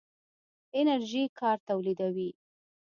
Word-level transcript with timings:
انرژي 0.79 1.23
کار 1.39 1.57
تولیدوي. 1.67 2.29